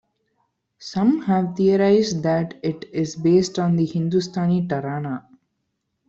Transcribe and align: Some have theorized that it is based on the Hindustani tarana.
Some 0.79 1.21
have 1.25 1.55
theorized 1.55 2.23
that 2.23 2.55
it 2.63 2.85
is 2.91 3.15
based 3.15 3.59
on 3.59 3.75
the 3.75 3.85
Hindustani 3.85 4.67
tarana. 4.67 5.25